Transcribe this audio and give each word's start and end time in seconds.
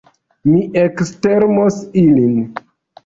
Mi 0.51 0.61
ekstermos 0.85 1.79
ilin! 2.05 2.35